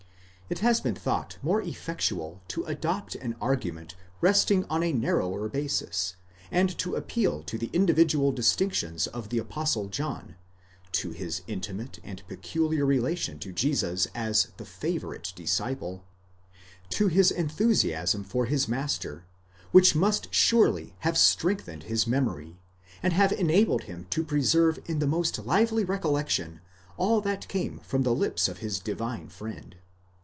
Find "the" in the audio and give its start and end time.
7.57-7.69, 9.29-9.37, 14.57-14.65, 24.99-25.07, 28.03-28.13